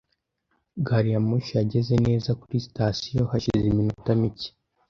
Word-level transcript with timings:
Gari 0.85 1.09
ya 1.13 1.19
moshi 1.27 1.51
yageze 1.59 1.93
neza 2.07 2.29
kuri 2.41 2.55
sitasiyo 2.65 3.21
hashize 3.31 3.65
iminota 3.71 4.11
mike. 4.21 4.49